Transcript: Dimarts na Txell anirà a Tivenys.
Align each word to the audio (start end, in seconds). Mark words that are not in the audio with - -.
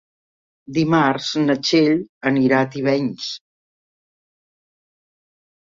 Dimarts 0.77 1.27
na 1.43 1.55
Txell 1.67 2.01
anirà 2.31 2.63
a 2.63 2.71
Tivenys. 2.77 3.29